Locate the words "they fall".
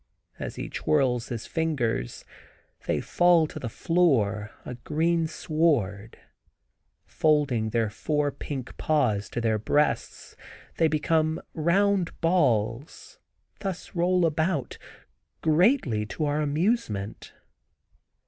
2.87-3.45